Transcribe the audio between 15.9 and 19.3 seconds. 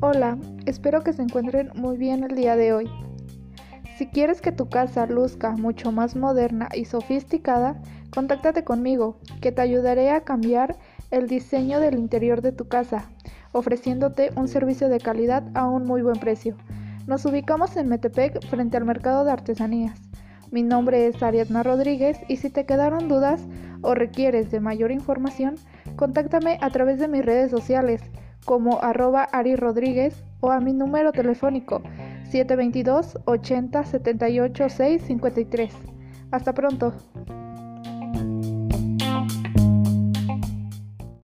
buen precio. Nos ubicamos en Metepec frente al mercado